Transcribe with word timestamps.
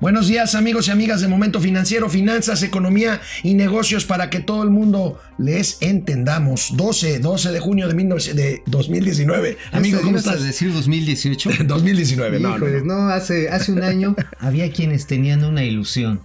Buenos 0.00 0.28
días 0.28 0.54
amigos 0.54 0.88
y 0.88 0.92
amigas 0.92 1.20
de 1.20 1.28
Momento 1.28 1.60
Financiero, 1.60 2.08
Finanzas, 2.08 2.62
Economía 2.62 3.20
y 3.42 3.52
Negocios 3.52 4.06
para 4.06 4.30
que 4.30 4.40
todo 4.40 4.62
el 4.62 4.70
mundo 4.70 5.20
les 5.36 5.76
entendamos. 5.82 6.74
12, 6.74 7.18
12 7.18 7.52
de 7.52 7.60
junio 7.60 7.86
de, 7.86 7.92
19, 7.92 8.34
de 8.34 8.62
2019. 8.64 9.58
Amigo, 9.72 10.00
¿cómo 10.00 10.16
estás? 10.16 10.42
decir 10.42 10.72
2018? 10.72 11.50
2019, 11.66 12.40
no, 12.40 12.56
Híjoles, 12.56 12.82
no, 12.82 13.10
hace, 13.10 13.50
hace 13.50 13.72
un 13.72 13.82
año 13.82 14.16
había 14.38 14.72
quienes 14.72 15.06
tenían 15.06 15.44
una 15.44 15.64
ilusión. 15.64 16.22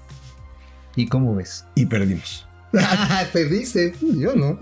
¿Y 0.95 1.07
cómo 1.07 1.35
ves? 1.35 1.65
Y 1.75 1.85
perdimos. 1.85 2.47
Perdiste, 3.33 3.93
yo 3.99 4.35
no. 4.37 4.57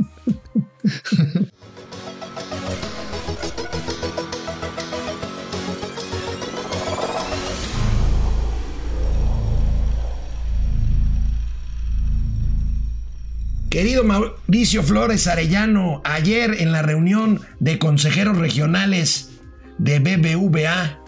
Querido 13.74 14.04
Mauricio 14.04 14.84
Flores 14.84 15.26
Arellano, 15.26 16.04
ayer 16.06 16.62
en 16.62 16.72
la 16.72 16.84
reunión 16.84 17.42
de 17.60 17.80
consejeros 17.80 18.38
regionales 18.38 19.32
de 19.80 19.98
BBVA, 19.98 21.00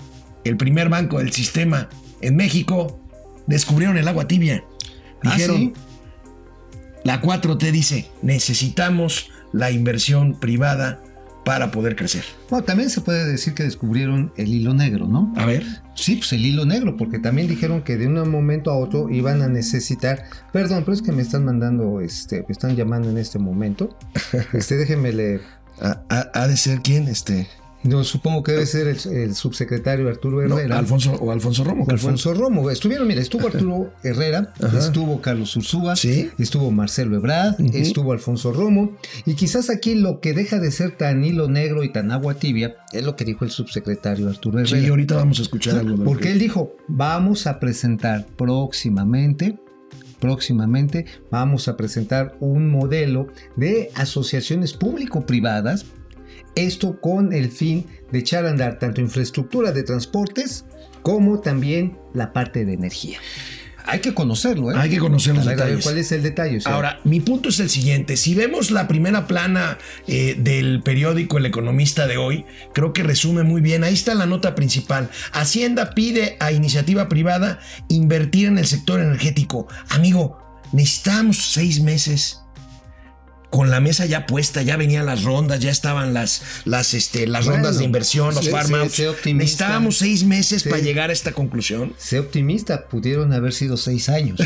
el 0.46 0.58
primer 0.58 0.90
banco 0.90 1.20
del 1.20 1.32
sistema 1.32 1.90
en 2.22 2.36
México, 2.36 3.00
descubrieron 3.46 3.98
el 3.98 4.08
agua 4.08 4.28
tibia. 4.28 4.64
¿Ah, 5.24 5.36
Dijeron, 5.36 5.74
la 7.04 7.22
4T 7.22 7.70
dice, 7.70 8.10
necesitamos 8.24 9.30
la 9.54 9.70
inversión 9.70 10.40
privada 10.40 11.04
para 11.46 11.72
poder 11.72 11.96
crecer. 11.96 12.26
Bueno, 12.50 12.66
también 12.66 12.90
se 12.90 13.00
puede 13.02 13.26
decir 13.26 13.54
que 13.54 13.64
descubrieron 13.64 14.34
el 14.36 14.50
hilo 14.54 14.74
negro, 14.74 15.08
¿no? 15.08 15.32
A 15.38 15.46
ver. 15.46 15.64
Sí, 15.94 16.18
pues 16.18 16.34
el 16.34 16.46
hilo 16.46 16.66
negro, 16.66 16.98
porque 16.98 17.20
también 17.20 17.48
dijeron 17.48 17.84
que 17.84 17.96
de 17.96 18.08
un 18.08 18.30
momento 18.30 18.72
a 18.72 18.78
otro 18.78 19.10
iban 19.10 19.42
a 19.42 19.48
necesitar. 19.48 20.24
Perdón, 20.52 20.84
pero 20.84 20.94
es 20.96 21.02
que 21.02 21.12
me 21.14 21.22
están 21.22 21.46
mandando, 21.46 22.02
este, 22.02 22.40
me 22.42 22.52
están 22.52 22.76
llamando 22.76 23.10
en 23.10 23.18
este 23.18 23.40
momento. 23.40 23.96
Este, 24.54 24.76
déjenme 24.76 25.14
leer. 25.14 25.42
¿Ha, 25.82 26.02
ha- 26.10 26.32
ha 26.34 26.48
de 26.48 26.58
ser 26.58 26.82
quién? 26.82 27.08
Este. 27.08 27.48
No, 27.86 28.04
supongo 28.04 28.44
que 28.44 28.52
debe 28.54 28.66
ser 28.66 28.88
el, 28.88 28.98
el 29.14 29.36
subsecretario 29.36 30.10
Arturo 30.10 30.42
no, 30.48 30.58
Herrera. 30.58 30.80
Alfonso 30.80 31.14
o 31.14 31.32
Alfonso 31.32 31.64
Romo. 31.64 31.86
O. 31.86 31.92
Alfonso 31.92 32.34
Romo. 32.34 32.70
Estuvieron, 32.72 33.08
mira, 33.08 33.22
estuvo 33.22 33.48
Arturo 33.48 33.92
Herrera, 34.04 34.54
Ajá. 34.62 34.80
estuvo 34.80 35.22
Carlos 35.22 35.56
Ursúa, 35.56 35.96
Sí. 35.96 36.30
estuvo 36.40 36.72
Marcelo 36.72 37.16
Ebrard, 37.16 37.56
estuvo 37.76 38.12
Alfonso 38.12 38.52
Romo. 38.52 38.98
Y 39.26 39.36
quizás 39.36 39.70
aquí 39.70 39.96
lo 39.96 40.20
que 40.20 40.34
deja 40.34 40.60
de 40.60 40.72
ser 40.72 40.98
tan 40.98 41.24
hilo 41.24 41.48
negro 41.48 41.84
y 41.84 41.90
tan 41.92 42.12
agua 42.12 42.34
tibia 42.36 42.76
es 42.92 43.04
lo 43.04 43.16
que 43.16 43.24
dijo 43.26 43.46
el 43.46 43.52
subsecretario 43.52 44.30
Arturo 44.30 44.60
Herrera. 44.60 44.82
Sí, 44.82 44.88
ahorita 44.88 45.16
vamos 45.16 45.40
a 45.40 45.44
escuchar 45.44 45.78
algo 45.78 45.98
de 45.98 46.04
Porque 46.06 46.24
que- 46.24 46.32
él 46.32 46.40
dijo, 46.40 46.76
vamos 46.88 47.46
a 47.48 47.60
presentar 47.60 48.26
próximamente, 48.36 49.60
próximamente 50.20 51.06
vamos 51.30 51.68
a 51.68 51.78
presentar 51.78 52.36
un 52.40 52.70
modelo 52.70 53.28
de 53.56 53.92
asociaciones 53.96 54.74
público-privadas, 54.74 55.86
esto 56.56 57.00
con 57.00 57.34
el 57.34 57.52
fin 57.52 57.86
de 58.12 58.20
echar 58.20 58.46
a 58.46 58.50
andar 58.50 58.80
tanto 58.80 59.02
infraestructura 59.02 59.72
de 59.72 59.84
transportes 59.84 60.66
como 61.02 61.40
también 61.40 61.98
la 62.14 62.34
parte 62.34 62.66
de 62.66 62.74
energía. 62.74 63.20
Hay 63.88 64.00
que 64.00 64.14
conocerlo, 64.14 64.72
¿eh? 64.72 64.76
Hay 64.78 64.90
que 64.90 64.98
conocer 64.98 65.36
los 65.36 65.46
ver, 65.46 65.58
detalles. 65.58 65.84
¿Cuál 65.84 66.00
es 66.00 66.12
el 66.12 66.24
detalle? 66.24 66.58
O 66.58 66.62
sea, 66.62 66.74
Ahora, 66.74 67.00
mi 67.04 67.20
punto 67.20 67.50
es 67.50 67.60
el 67.60 67.70
siguiente. 67.70 68.18
Si 68.18 68.34
vemos 68.34 68.72
la 68.72 68.88
primera 68.88 69.28
plana 69.28 69.78
eh, 70.08 70.36
del 70.40 70.82
periódico 70.82 71.38
El 71.38 71.46
Economista 71.46 72.08
de 72.08 72.18
hoy, 72.18 72.46
creo 72.74 72.94
que 72.94 73.04
resume 73.04 73.44
muy 73.44 73.62
bien. 73.62 73.84
Ahí 73.84 73.94
está 73.94 74.16
la 74.16 74.26
nota 74.26 74.56
principal. 74.56 75.10
Hacienda 75.34 75.92
pide 75.92 76.36
a 76.40 76.52
iniciativa 76.52 77.08
privada 77.10 77.60
invertir 77.88 78.48
en 78.48 78.58
el 78.58 78.66
sector 78.66 79.00
energético. 79.00 79.68
Amigo, 79.90 80.40
necesitamos 80.72 81.52
seis 81.52 81.80
meses. 81.80 82.45
Con 83.56 83.70
la 83.72 83.80
mesa 83.80 84.06
ya 84.06 84.26
puesta, 84.26 84.64
ya 84.64 84.76
venían 84.76 85.06
las 85.06 85.24
rondas, 85.24 85.62
ya 85.62 85.72
estaban 85.72 86.14
las, 86.14 86.42
las, 86.66 86.94
este, 86.94 87.26
las 87.26 87.46
Bueno, 87.46 87.60
rondas 87.64 87.78
de 87.78 87.86
inversión, 87.86 88.36
los 88.36 88.44
sé 88.44 89.08
optimista. 89.08 89.34
Necesitábamos 89.34 89.98
seis 89.98 90.26
meses 90.26 90.64
Sí. 90.64 90.70
para 90.70 90.82
llegar 90.82 91.10
a 91.10 91.14
esta 91.14 91.32
conclusión. 91.32 91.94
sé 91.98 92.20
optimista, 92.20 92.88
pudieron 92.90 93.32
haber 93.32 93.54
sido 93.54 93.78
seis 93.78 94.10
años. 94.10 94.38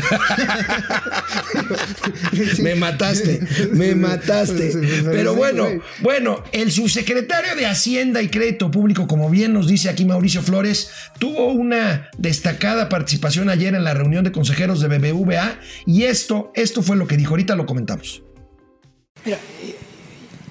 Me 2.62 2.76
mataste, 2.76 3.40
me 3.72 3.96
mataste. 3.96 4.72
Pero 5.04 5.34
bueno, 5.34 5.66
bueno, 6.00 6.44
el 6.52 6.70
subsecretario 6.70 7.56
de 7.56 7.66
Hacienda 7.66 8.22
y 8.22 8.28
Crédito 8.28 8.70
Público, 8.70 9.08
como 9.08 9.28
bien 9.28 9.52
nos 9.52 9.66
dice 9.66 9.88
aquí 9.88 10.04
Mauricio 10.04 10.40
Flores, 10.42 10.90
tuvo 11.18 11.52
una 11.52 12.10
destacada 12.16 12.88
participación 12.88 13.48
ayer 13.48 13.74
en 13.74 13.82
la 13.82 13.94
reunión 13.94 14.22
de 14.22 14.30
consejeros 14.30 14.80
de 14.80 14.86
BBVA 14.86 15.58
y 15.84 16.04
esto, 16.04 16.52
esto 16.54 16.82
fue 16.82 16.96
lo 16.96 17.08
que 17.08 17.16
dijo. 17.16 17.30
Ahorita 17.30 17.56
lo 17.56 17.66
comentamos. 17.66 18.22
Mira, 19.24 19.38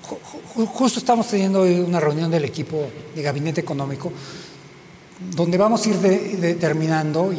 ju- 0.07 0.17
ju- 0.55 0.65
justo 0.67 0.99
estamos 0.99 1.27
teniendo 1.27 1.63
una 1.63 1.99
reunión 1.99 2.29
del 2.31 2.45
equipo 2.45 2.87
de 3.15 3.21
gabinete 3.21 3.61
económico 3.61 4.11
donde 5.35 5.57
vamos 5.57 5.85
a 5.85 5.89
ir 5.89 5.97
de- 5.97 6.37
determinando 6.37 7.33
y, 7.33 7.37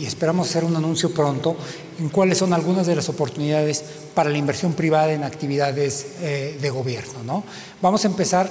y 0.00 0.04
esperamos 0.04 0.48
hacer 0.48 0.64
un 0.64 0.74
anuncio 0.74 1.14
pronto 1.14 1.56
en 2.00 2.08
cuáles 2.08 2.38
son 2.38 2.52
algunas 2.52 2.86
de 2.88 2.96
las 2.96 3.08
oportunidades 3.08 3.84
para 4.14 4.30
la 4.30 4.38
inversión 4.38 4.72
privada 4.72 5.12
en 5.12 5.22
actividades 5.22 6.06
eh, 6.22 6.58
de 6.60 6.70
gobierno. 6.70 7.22
¿no? 7.24 7.44
Vamos 7.80 8.04
a 8.04 8.08
empezar 8.08 8.50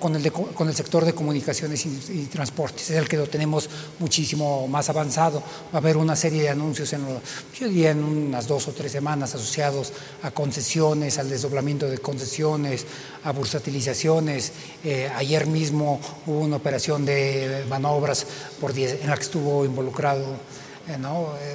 con 0.00 0.14
el, 0.16 0.22
de 0.22 0.30
co- 0.30 0.48
con 0.54 0.68
el 0.68 0.74
sector 0.74 1.04
de 1.04 1.14
comunicaciones 1.14 1.84
y, 1.86 1.88
transportes, 2.26 2.90
es 2.90 2.96
el 2.96 3.08
que 3.08 3.16
lo 3.16 3.26
tenemos 3.26 3.68
muchísimo 3.98 4.66
más 4.68 4.88
avanzado. 4.88 5.40
Va 5.72 5.74
a 5.74 5.76
haber 5.78 5.96
una 5.96 6.16
serie 6.16 6.42
de 6.42 6.48
anuncios 6.50 6.92
en, 6.92 7.04
yo 7.58 7.66
en 7.86 8.02
unas 8.04 8.46
dos 8.46 8.68
o 8.68 8.72
tres 8.72 8.92
semanas 8.92 9.34
asociados 9.34 9.92
a 10.22 10.30
concesiones, 10.30 11.18
al 11.18 11.28
desdoblamiento 11.30 11.88
de 11.88 11.98
concesiones, 11.98 12.86
a 13.24 13.32
bursatilizaciones. 13.32 14.52
Eh, 14.84 15.10
ayer 15.16 15.46
mismo 15.46 16.00
hubo 16.26 16.40
una 16.40 16.56
operación 16.56 17.04
de 17.04 17.64
manobras 17.68 18.26
por 18.60 18.72
10 18.72 19.02
en 19.02 19.10
la 19.10 19.16
que 19.16 19.22
estuvo 19.22 19.64
involucrado 19.64 20.24
eh. 20.88 20.96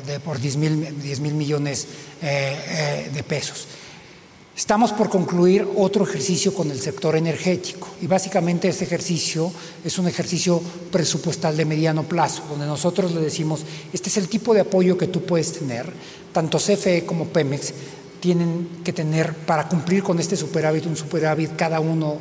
Eh, 0.07 0.19
por 0.25 0.39
10 0.39 0.55
mil 0.57 1.01
10 1.01 1.19
mil 1.19 1.33
millones 1.35 1.87
de 2.21 3.23
pesos. 3.23 3.67
Estamos 4.59 4.91
por 4.91 5.09
concluir 5.09 5.65
otro 5.77 6.03
ejercicio 6.03 6.53
con 6.53 6.69
el 6.69 6.81
sector 6.81 7.15
energético 7.15 7.87
y 8.01 8.07
básicamente 8.07 8.67
este 8.67 8.83
ejercicio 8.83 9.49
es 9.85 9.97
un 9.97 10.05
ejercicio 10.05 10.61
presupuestal 10.91 11.55
de 11.55 11.63
mediano 11.63 12.03
plazo, 12.03 12.43
donde 12.49 12.65
nosotros 12.65 13.13
le 13.13 13.21
decimos, 13.21 13.61
este 13.93 14.09
es 14.09 14.17
el 14.17 14.27
tipo 14.27 14.53
de 14.53 14.59
apoyo 14.59 14.97
que 14.97 15.07
tú 15.07 15.21
puedes 15.21 15.53
tener, 15.53 15.85
tanto 16.33 16.57
CFE 16.57 17.05
como 17.05 17.27
Pemex 17.29 17.73
tienen 18.19 18.81
que 18.83 18.91
tener 18.91 19.33
para 19.33 19.69
cumplir 19.69 20.03
con 20.03 20.19
este 20.19 20.35
superávit, 20.35 20.87
un 20.87 20.97
superávit 20.97 21.55
cada 21.55 21.79
uno, 21.79 22.17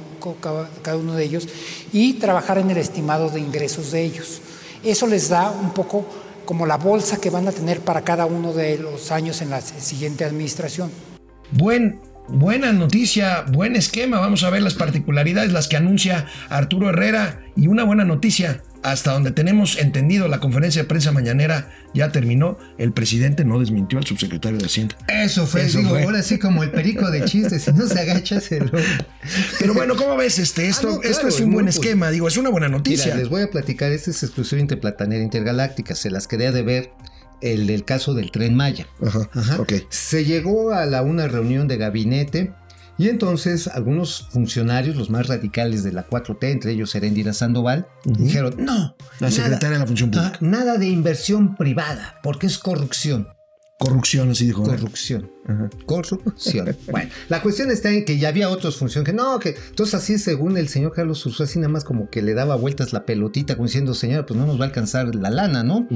cada 0.81 0.97
uno 0.97 1.15
de 1.15 1.25
ellos, 1.25 1.49
y 1.93 2.15
trabajar 2.15 2.59
en 2.59 2.71
el 2.71 2.77
estimado 2.77 3.31
de 3.31 3.41
ingresos 3.41 3.91
de 3.91 4.05
ellos. 4.05 4.41
Eso 4.85 5.09
les 5.09 5.29
da 5.29 5.51
un 5.51 5.75
poco 5.75 6.05
como 6.47 6.67
la 6.67 6.77
bolsa 6.77 7.21
que 7.21 7.31
van 7.31 7.49
a 7.49 7.53
tener 7.53 7.81
para 7.81 8.05
cada 8.05 8.27
uno 8.27 8.53
de 8.53 8.79
los 8.79 9.11
años 9.11 9.43
en 9.43 9.51
la 9.51 9.61
siguiente 9.61 10.25
administración. 10.25 10.93
Buen, 11.51 11.99
buena 12.29 12.73
noticia, 12.73 13.43
buen 13.51 13.77
esquema. 13.77 14.21
Vamos 14.21 14.43
a 14.45 14.51
ver 14.51 14.63
las 14.63 14.75
particularidades, 14.75 15.53
las 15.53 15.69
que 15.69 15.77
anuncia 15.77 16.27
Arturo 16.49 16.91
Herrera. 16.91 17.41
Y 17.57 17.67
una 17.67 17.83
buena 17.83 18.05
noticia, 18.05 18.63
hasta 18.85 19.13
donde 19.13 19.33
tenemos 19.33 19.79
entendido 19.79 20.29
la 20.29 20.39
conferencia 20.39 20.83
de 20.83 20.89
prensa 20.89 21.11
mañanera 21.11 21.71
ya 21.93 22.13
terminó. 22.13 22.57
El 22.79 22.93
presidente 22.93 23.45
no 23.45 23.59
desmintió 23.59 23.99
al 23.99 24.07
subsecretario 24.07 24.59
de 24.59 24.67
Hacienda. 24.67 24.97
Eso 25.09 25.47
fue, 25.47 25.63
Eso 25.67 25.79
digo, 25.79 25.91
fue. 25.91 26.05
ahora 26.05 26.23
sí 26.23 26.39
como 26.39 26.63
el 26.63 26.71
perico 26.71 27.11
de 27.11 27.25
chistes, 27.25 27.63
si 27.63 27.73
no 27.73 27.87
se 27.89 27.99
agacha 27.99 28.41
se 28.41 28.61
lo... 28.61 28.71
Pero 29.59 29.75
bueno, 29.75 29.97
¿cómo 29.97 30.17
ves 30.17 30.39
este? 30.39 30.69
Esto, 30.69 30.89
Ah, 30.89 30.93
no, 30.93 31.01
claro, 31.01 31.13
esto 31.13 31.29
es 31.29 31.41
un 31.41 31.51
buen 31.53 31.67
esquema, 31.69 32.11
digo, 32.11 32.29
es 32.29 32.37
una 32.37 32.51
buena 32.51 32.69
noticia. 32.69 33.07
Mira, 33.07 33.17
les 33.17 33.29
voy 33.29 33.43
a 33.43 33.51
platicar, 33.51 33.91
este 33.91 34.13
es 34.13 34.23
exclusivo 34.23 34.61
interplatanera 34.61 35.23
intergaláctica, 35.25 35.95
se 35.97 36.11
las 36.11 36.29
quería 36.29 36.53
de 36.53 36.63
ver 36.63 36.91
el 37.41 37.67
del 37.67 37.85
caso 37.85 38.15
del 38.15 38.31
tren 38.31 38.55
Maya. 38.55 38.87
Ajá. 39.05 39.59
Se 39.91 40.25
llegó 40.25 40.73
a 40.73 40.87
la, 40.87 41.03
una 41.03 41.29
reunión 41.29 41.69
de 41.69 41.77
gabinete 41.77 42.53
y 42.99 43.09
entonces 43.09 43.69
algunos 43.69 44.27
funcionarios, 44.31 44.97
los 44.97 45.09
más 45.09 45.29
radicales 45.29 45.85
de 45.85 45.93
la 45.93 46.09
4T, 46.09 46.51
entre 46.51 46.73
ellos 46.73 46.91
Serendira 46.91 47.33
Sandoval, 47.33 47.87
dijeron, 48.05 48.55
no, 48.59 48.97
La 49.21 49.31
secretaria 49.31 49.75
de 49.75 49.79
la 49.79 49.87
Función 49.87 50.11
Pública. 50.11 50.37
nada 50.41 50.79
de 50.79 50.89
inversión 50.89 51.55
privada, 51.55 52.17
porque 52.25 52.49
es 52.49 52.59
corrupción. 52.59 53.29
Corrupción, 53.79 54.31
así 54.31 54.47
dijo. 54.47 54.65
Corrupción. 54.65 55.31
Corrupción. 55.87 56.77
bueno, 56.91 57.11
la 57.29 57.41
cuestión 57.43 57.71
está 57.71 57.91
en 57.91 58.05
que 58.05 58.19
ya 58.19 58.29
había 58.29 58.51
otras 58.51 58.77
funciones 58.77 59.07
que 59.07 59.15
no, 59.15 59.39
que 59.39 59.55
entonces 59.71 59.95
así 59.95 60.19
según 60.19 60.57
el 60.57 60.69
señor 60.69 60.93
Carlos 60.93 61.25
Ursúa, 61.25 61.47
así 61.47 61.59
nada 61.59 61.71
más 61.71 61.85
como 61.85 62.11
que 62.11 62.21
le 62.21 62.35
daba 62.35 62.57
vueltas 62.57 62.93
la 62.93 63.07
pelotita, 63.07 63.55
como 63.55 63.67
diciendo, 63.67 63.95
señora, 63.95 64.27
pues 64.27 64.39
no 64.39 64.47
nos 64.47 64.59
va 64.59 64.65
a 64.65 64.67
alcanzar 64.67 65.15
la 65.15 65.31
lana, 65.31 65.63
¿no? 65.63 65.87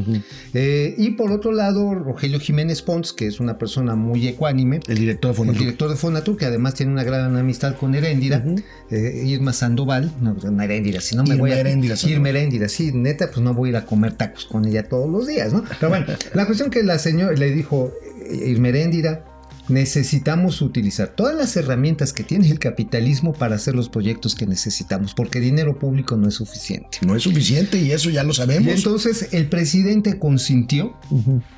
Eh, 0.55 0.95
y 0.97 1.11
por 1.11 1.33
otro 1.33 1.53
lado, 1.53 1.95
Rogelio 1.95 2.41
Jiménez 2.41 2.83
Pons, 2.83 3.13
que 3.13 3.27
es 3.27 3.41
una 3.41 3.59
persona 3.59 3.95
muy 3.95 4.27
ecuánime. 4.27 4.81
El 4.87 4.99
director 4.99 5.33
de 5.33 5.37
Fonatur. 5.37 5.57
El 5.57 5.65
director 5.65 5.91
de 5.91 5.97
Fonatur, 5.97 6.37
que 6.37 6.47
además 6.47 6.75
tiene 6.75 6.93
una 6.93 7.05
gran 7.05 7.37
amistad 7.37 7.77
con 7.77 7.95
Heréndira, 7.95 8.45
eh, 8.91 9.23
Irma 9.27 9.53
Sandoval, 9.53 10.13
no, 10.21 10.35
no 10.35 10.63
Heréndira, 10.63 11.01
si 11.01 11.17
no 11.17 11.25
me 11.25 11.31
Irma 11.31 11.41
voy 11.41 11.51
a... 11.53 11.61
Heréndira. 11.61 11.97
Irma 12.07 12.29
Heréndira, 12.31 12.69
sí, 12.69 12.93
neta, 12.93 13.27
pues 13.27 13.41
no 13.41 13.53
voy 13.55 13.69
a 13.69 13.71
ir 13.71 13.77
a 13.77 13.87
comer 13.87 14.15
tacos 14.15 14.47
con 14.47 14.65
ella 14.67 14.89
todos 14.89 15.11
los 15.11 15.27
días, 15.27 15.53
¿no? 15.53 15.65
Pero 15.79 15.91
bueno, 15.91 16.07
la 16.33 16.47
cuestión 16.47 16.71
que 16.71 16.83
la 16.83 16.99
señora 16.99 17.33
le 17.33 17.51
dijo, 17.51 17.72
eh, 17.75 18.51
Irma 18.51 18.69
Heréndira, 18.69 19.25
necesitamos 19.69 20.61
utilizar 20.61 21.09
todas 21.15 21.35
las 21.37 21.57
herramientas 21.57 22.13
que 22.13 22.25
tiene 22.25 22.49
el 22.51 22.59
capitalismo 22.59 23.33
para 23.33 23.55
hacer 23.57 23.75
los 23.75 23.89
proyectos 23.89 24.35
que 24.35 24.47
necesitamos, 24.47 25.15
porque 25.15 25.41
dinero 25.41 25.79
público 25.79 26.17
no 26.17 26.29
es 26.29 26.35
suficiente. 26.35 26.99
No 27.03 27.15
es 27.17 27.23
suficiente 27.23 27.79
y 27.79 27.93
eso 27.93 28.11
ya 28.11 28.23
lo 28.25 28.33
Y 28.33 28.35
sabemos. 28.35 28.73
entonces 28.75 29.29
el 29.33 29.49
presidente 29.49 30.19
consintió 30.19 30.95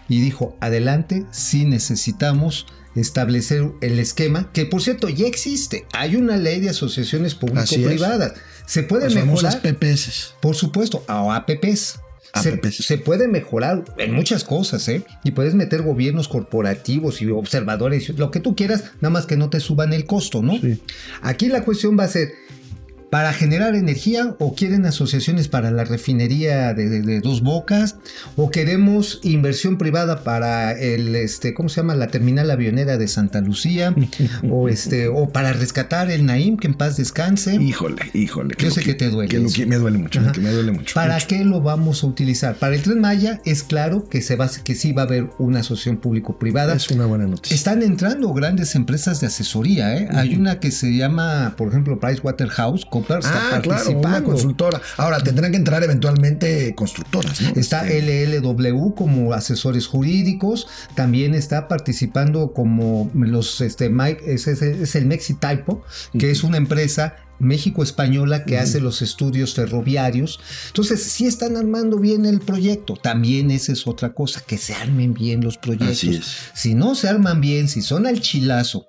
y 0.08 0.20
dijo, 0.20 0.56
adelante, 0.60 1.24
sí 1.30 1.64
necesitamos 1.64 2.66
establecer 2.94 3.72
el 3.80 3.98
esquema, 3.98 4.52
que 4.52 4.66
por 4.66 4.80
cierto 4.82 5.08
ya 5.08 5.26
existe. 5.26 5.84
Hay 5.92 6.14
una 6.14 6.36
ley 6.36 6.60
de 6.60 6.68
asociaciones 6.70 7.34
público-privadas. 7.34 8.34
Se 8.66 8.82
puede 8.84 9.04
Las 9.06 9.14
famosas 9.14 9.56
mejorar, 9.62 9.76
PPS. 9.76 10.34
por 10.40 10.54
supuesto, 10.54 11.04
a 11.08 11.34
APPs. 11.34 11.98
Se, 12.40 12.54
APPs. 12.54 12.84
se 12.84 12.98
puede 12.98 13.28
mejorar 13.28 13.84
en 13.96 14.14
muchas 14.14 14.44
cosas, 14.44 14.88
¿eh? 14.88 15.04
Y 15.22 15.30
puedes 15.32 15.54
meter 15.54 15.82
gobiernos 15.82 16.28
corporativos 16.28 17.22
y 17.22 17.30
observadores, 17.30 18.08
lo 18.10 18.30
que 18.30 18.40
tú 18.40 18.56
quieras, 18.56 18.84
nada 19.00 19.10
más 19.10 19.26
que 19.26 19.36
no 19.36 19.50
te 19.50 19.60
suban 19.60 19.92
el 19.92 20.04
costo, 20.04 20.42
¿no? 20.42 20.58
Sí. 20.58 20.80
Aquí 21.22 21.48
la 21.48 21.64
cuestión 21.64 21.98
va 21.98 22.04
a 22.04 22.08
ser, 22.08 22.32
¿para 23.14 23.32
generar 23.32 23.76
energía 23.76 24.34
o 24.40 24.56
quieren 24.56 24.86
asociaciones 24.86 25.46
para 25.46 25.70
la 25.70 25.84
refinería 25.84 26.74
de, 26.74 26.88
de- 26.88 27.02
de 27.02 27.20
dos 27.20 27.42
bocas? 27.42 27.94
¿O 28.34 28.50
queremos 28.50 29.20
inversión 29.22 29.78
privada 29.78 30.24
para 30.24 30.72
el, 30.72 31.14
este, 31.14 31.54
¿cómo 31.54 31.68
se 31.68 31.76
llama? 31.80 31.94
La 31.94 32.08
terminal 32.08 32.50
avionera 32.50 32.98
de 32.98 33.06
Santa 33.06 33.40
Lucía? 33.40 33.94
¿O, 34.50 34.68
este, 34.68 35.06
o 35.06 35.28
para 35.28 35.52
rescatar 35.52 36.10
el 36.10 36.26
Naim, 36.26 36.56
que 36.56 36.66
en 36.66 36.74
paz 36.74 36.96
descanse? 36.96 37.54
Híjole, 37.54 38.02
híjole. 38.14 38.56
Yo 38.58 38.66
lo 38.70 38.74
sé 38.74 38.82
que 38.82 38.94
te 38.94 39.10
duele 39.10 39.28
que 39.28 39.38
lo 39.38 39.48
que- 39.48 39.64
me 39.66 39.76
duele 39.76 39.98
mucho, 39.98 40.20
que 40.32 40.40
me 40.40 40.50
duele 40.50 40.72
mucho. 40.72 40.92
¿Para 40.96 41.14
mucho. 41.14 41.26
qué 41.28 41.44
lo 41.44 41.60
vamos 41.60 42.02
a 42.02 42.08
utilizar? 42.08 42.56
Para 42.56 42.74
el 42.74 42.82
Tren 42.82 43.00
Maya 43.00 43.40
es 43.44 43.62
claro 43.62 44.08
que, 44.08 44.22
se 44.22 44.34
va, 44.34 44.50
que 44.64 44.74
sí 44.74 44.90
va 44.92 45.02
a 45.02 45.04
haber 45.04 45.30
una 45.38 45.60
asociación 45.60 45.98
público-privada. 45.98 46.74
Es 46.74 46.90
una 46.90 47.06
buena 47.06 47.28
noticia. 47.28 47.54
Están 47.54 47.80
entrando 47.84 48.32
grandes 48.34 48.74
empresas 48.74 49.20
de 49.20 49.28
asesoría. 49.28 49.96
¿eh? 49.96 50.08
Hay 50.10 50.34
una 50.34 50.58
que 50.58 50.72
se 50.72 50.96
llama, 50.96 51.54
por 51.56 51.68
ejemplo, 51.68 52.00
Pricewaterhouse. 52.00 52.84
Está 53.08 53.56
Ah, 53.56 53.60
claro, 53.60 53.68
una 53.68 53.76
participando. 53.76 54.24
consultora. 54.30 54.80
Ahora, 54.96 55.20
tendrán 55.20 55.50
que 55.52 55.56
entrar 55.58 55.82
eventualmente 55.82 56.74
constructoras, 56.74 57.40
¿no? 57.40 57.50
Está 57.54 57.86
LLW 57.88 58.94
como 58.94 59.32
asesores 59.32 59.86
jurídicos, 59.86 60.66
también 60.94 61.34
está 61.34 61.68
participando 61.68 62.52
como 62.52 63.10
los 63.14 63.60
este 63.60 63.88
Mike, 63.90 64.22
es, 64.34 64.46
es- 64.46 64.62
es 64.62 64.94
el 64.96 65.06
Mexitypo, 65.06 65.82
que 66.18 66.30
es 66.30 66.42
una 66.44 66.56
empresa 66.56 67.16
México-española 67.40 68.44
que 68.44 68.58
hace 68.58 68.80
los 68.80 69.02
estudios 69.02 69.54
ferroviarios. 69.54 70.38
Entonces, 70.68 71.02
sí 71.02 71.26
están 71.26 71.56
armando 71.56 71.98
bien 71.98 72.26
el 72.26 72.40
proyecto. 72.40 72.94
También 72.94 73.50
esa 73.50 73.72
es 73.72 73.86
otra 73.86 74.12
cosa, 74.14 74.40
que 74.46 74.56
se 74.58 74.74
armen 74.74 75.14
bien 75.14 75.42
los 75.42 75.58
proyectos. 75.58 76.26
Si 76.54 76.74
no 76.74 76.94
se 76.94 77.08
arman 77.08 77.40
bien, 77.40 77.68
si 77.68 77.82
son 77.82 78.06
al 78.06 78.20
chilazo, 78.20 78.86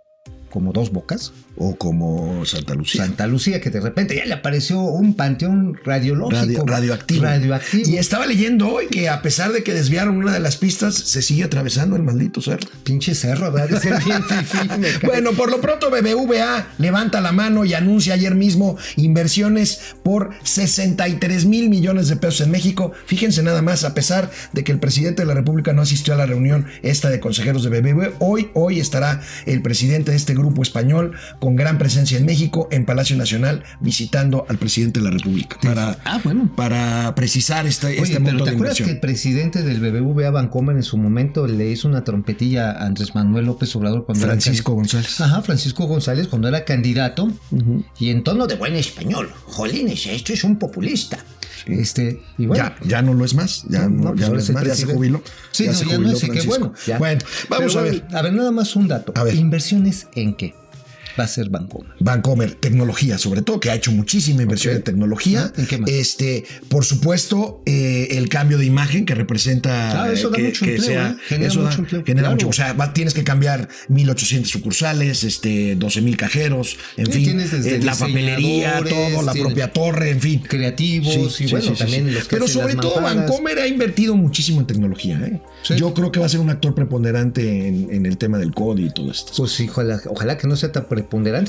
como 0.52 0.72
dos 0.74 0.92
bocas, 0.92 1.34
O 1.57 1.75
como 1.75 2.46
Santa 2.46 2.74
Lucía. 2.75 3.06
Santa 3.06 3.28
Lucía, 3.28 3.62
que 3.62 3.69
de 3.69 3.80
repente 3.80 4.16
ya 4.16 4.25
le 4.25 4.34
apareció 4.34 4.81
un 4.81 5.13
panteón 5.13 5.78
radiológico. 5.86 6.36
Radio- 6.36 6.66
radioactivo. 6.66 7.24
Radioactivo. 7.24 7.90
Y 7.90 7.98
estaba 7.98 8.25
leyendo 8.25 8.68
hoy 8.69 8.88
que 8.88 9.07
a 9.10 9.22
pesar 9.22 9.52
de 9.54 9.63
que 9.63 9.74
desviaron 9.74 10.18
una 10.18 10.34
de 10.34 10.40
las 10.40 10.57
pistas, 10.57 10.96
se 10.96 11.22
sigue 11.22 11.44
atravesando 11.46 11.96
el 11.96 12.04
maldito 12.04 12.42
cerro. 12.42 12.68
Pinche 12.84 13.16
cerro, 13.16 13.52
¿verdad? 13.52 13.81
Bien 14.06 14.24
fifí. 14.24 14.57
Bueno, 15.06 15.31
por 15.34 15.50
lo 15.50 15.62
pronto 15.62 15.90
BBVA 15.90 16.68
levanta 16.78 17.22
la 17.22 17.31
mano 17.31 17.63
y 17.66 17.74
anuncia 17.74 18.13
ayer 18.16 18.36
mismo 18.36 18.78
inversiones 18.98 19.96
por 20.04 20.31
63 20.44 21.46
mil 21.46 21.69
millones 21.69 22.07
de 22.10 22.16
pesos 22.18 22.42
en 22.42 22.52
México. 22.52 22.92
Fíjense 23.06 23.44
nada 23.44 23.62
más, 23.62 23.84
a 23.84 23.94
pesar 23.94 24.30
de 24.54 24.63
que 24.63 24.72
el 24.72 24.80
presidente 24.80 25.22
de 25.22 25.28
la 25.28 25.34
República 25.34 25.74
no 25.74 25.81
asistió 25.81 26.13
a 26.13 26.18
la 26.18 26.25
reunión 26.25 26.66
esta 26.84 27.10
de 27.10 27.19
consejeros 27.19 27.63
de 27.63 27.69
BBVA, 27.81 28.12
hoy, 28.19 28.50
hoy 28.54 28.80
estará 28.80 29.22
el 29.46 29.62
presidente 29.62 30.12
de 30.12 30.18
este 30.18 30.34
grupo 30.34 30.62
español 30.62 31.13
con 31.45 31.56
gran 31.56 31.77
presencia 31.77 32.18
en 32.18 32.25
México, 32.25 32.68
en 32.71 32.86
Palacio 32.86 33.15
Nacional, 33.15 33.62
visitando 33.80 34.47
al 34.50 34.57
presidente 34.57 35.00
de 35.00 35.06
la 35.06 35.12
República 35.12 35.57
para, 35.62 35.95
Ah, 36.03 36.19
bueno. 36.24 36.50
para 36.56 37.13
precisar 37.13 37.68
este, 37.68 37.86
Oye, 37.86 38.01
este 38.01 38.15
pero 38.15 38.24
monto 38.31 38.45
¿te 38.45 38.50
de 38.50 38.56
acuerdas 38.56 38.77
que 38.81 38.89
el 38.89 39.00
presidente 39.00 39.62
del 39.62 39.80
BBVA 39.80 40.31
Bancomer 40.31 40.75
en 40.75 40.81
su 40.81 40.97
momento 40.97 41.45
le 41.45 41.69
hizo 41.69 41.88
una 41.88 42.03
trompetilla 42.03 42.71
a 42.71 42.88
Andrés 42.88 43.13
Manuel 43.13 43.45
López 43.45 43.75
Obrador 43.75 44.06
cuando 44.07 44.25
Francisco 44.25 44.71
era 44.71 44.77
González. 44.77 45.21
Ajá, 45.21 45.44
Francisco 45.44 45.86
González 45.86 46.27
cuando 46.27 46.47
era 46.47 46.65
candidato 46.65 47.31
y 48.00 48.09
en 48.09 48.24
tono 48.24 48.47
de 48.47 48.56
buen 48.56 48.75
español. 48.75 49.30
Jolines, 49.45 50.07
esto 50.07 50.33
es 50.33 50.44
un 50.44 50.57
populista. 50.57 51.19
Este, 51.68 52.21
y 52.39 52.47
bueno, 52.47 52.63
ya, 52.81 52.88
ya 52.88 53.01
no 53.03 53.13
lo 53.13 53.24
es 53.24 53.36
más, 53.36 53.65
ya 53.69 53.88
no, 53.88 53.89
No, 53.89 54.09
pues 54.13 54.21
ya 54.21 54.30
no 54.30 54.39
es 54.39 54.50
más, 54.51 54.63
ya 54.65 54.75
se 54.75 54.86
jubiló. 54.88 55.21
Sí, 55.51 55.68
no, 55.68 55.74
se 55.74 55.86
ya 55.86 55.92
no 55.92 55.97
jubiló 55.97 56.13
es, 56.13 56.19
Francisco. 56.21 56.50
bueno. 56.50 56.74
ya. 56.88 56.97
Bueno, 56.97 57.21
vamos 57.50 57.74
Pero 57.75 57.80
a 57.80 57.83
ver. 57.83 58.06
A 58.13 58.21
ver, 58.24 58.33
nada 58.33 58.51
más 58.51 58.75
un 58.75 58.88
dato. 58.88 59.13
A 59.15 59.24
ver. 59.24 59.36
¿Inversiones 59.36 60.07
en 60.15 60.33
qué? 60.36 60.56
Va 61.18 61.24
a 61.24 61.28
ser 61.28 61.50
Bancomer. 61.50 61.92
Vancomer, 62.00 62.56
tecnología, 62.56 63.18
sobre 63.18 63.42
todo, 63.42 63.60
que 63.60 63.70
ha 63.72 63.76
hecho 63.76 63.92
muchísima 63.92 64.42
inversión 64.44 64.74
Ok. 64.74 64.78
en 64.80 64.84
tecnología. 64.84 65.52
¿En 65.58 65.66
qué 65.66 65.78
más? 65.78 65.90
Este, 65.90 66.44
por 66.68 66.84
supuesto, 66.84 67.62
eh, 67.66 68.10
el 68.12 68.28
cambio 68.28 68.58
de 68.58 68.66
imagen 68.66 69.06
que 69.06 69.16
representa. 69.16 70.04
Ah, 70.04 70.12
eso 70.12 70.30
da 70.30 70.36
que, 70.38 70.44
mucho 70.44 70.66
que 70.66 70.76
empleo, 70.76 70.88
sea- 70.94 71.10
¿eh? 71.12 71.16
Genera 71.28 71.48
eso 71.52 71.62
da- 71.62 71.70
mucho 71.70 71.80
empleo, 71.82 72.04
genera 72.06 72.22
claro. 72.28 72.36
mucho. 72.36 72.50
O 72.50 72.54
sea, 72.54 72.74
va- 72.74 72.92
tienes 72.94 73.14
que 73.14 73.24
cambiar 73.24 73.70
1800 73.88 74.52
sucursales, 74.52 75.24
este, 75.24 75.76
12 75.76 76.02
mil 76.02 76.18
cajeros, 76.18 76.78
en 76.98 77.06
Sí, 77.06 77.26
fin, 77.26 77.40
eh, 77.40 77.80
la 77.82 77.96
papelería, 77.96 78.82
todo, 78.84 79.22
la 79.22 79.34
propia 79.34 79.72
torre, 79.72 80.10
en 80.10 80.20
fin. 80.20 80.40
Creativos 80.42 81.40
y 81.40 81.48
bueno, 81.48 81.72
también 81.74 82.14
los 82.14 82.24
que 82.24 82.30
Pero 82.30 82.46
hacen 82.46 82.54
sobre 82.62 82.74
las 82.74 82.82
todo, 82.82 82.96
mamparas. 83.02 83.30
Vancomer 83.30 83.60
ha 83.60 83.68
invertido 83.68 84.16
muchísimo 84.18 84.60
en 84.60 84.68
tecnología. 84.68 85.18
¿eh? 85.26 85.40
Yo 85.78 85.94
creo 85.94 86.12
que 86.12 86.20
va 86.20 86.26
a 86.26 86.30
ser 86.30 86.42
un 86.42 86.50
actor 86.50 86.76
preponderante 86.76 87.68
en, 87.70 87.88
en 87.92 88.06
el 88.06 88.18
tema 88.18 88.38
del 88.38 88.54
código 88.54 88.90
y 88.90 88.94
todo 88.94 89.12
esto. 89.12 89.32
Pues 89.38 89.52
sí, 89.54 89.68
ojalá, 89.70 90.02
ojalá 90.10 90.38
que 90.38 90.48
no 90.48 90.56
sea 90.58 90.72
tan 90.74 90.84
preponderante 90.84 91.05